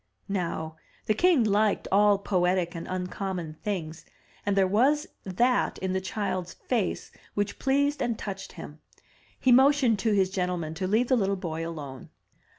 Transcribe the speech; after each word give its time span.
Now, 0.29 0.77
the 1.05 1.13
king 1.13 1.43
liked 1.43 1.87
all 1.91 2.17
poetic 2.17 2.73
and 2.73 2.87
uncommon 2.87 3.53
things, 3.61 4.03
and 4.47 4.55
there 4.57 4.65
was 4.67 5.05
that 5.25 5.77
in 5.77 5.93
the 5.93 6.01
child's 6.01 6.55
face 6.55 7.11
which 7.35 7.59
pleased 7.59 8.01
and 8.01 8.17
touched 8.17 8.53
him. 8.53 8.79
He 9.39 9.51
motioned 9.51 9.99
to 9.99 10.13
his 10.13 10.31
gentlemen 10.31 10.73
to 10.73 10.87
leave 10.87 11.09
the 11.09 11.15
little 11.15 11.35
boy 11.35 11.67
alone. 11.67 12.09